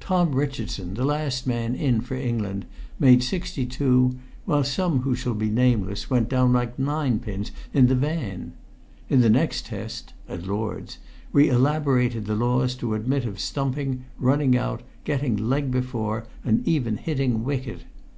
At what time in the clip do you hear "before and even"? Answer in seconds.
15.70-16.96